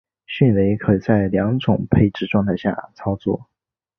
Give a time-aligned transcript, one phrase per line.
[0.25, 3.45] 迅雷可在两种配置状态以下操作。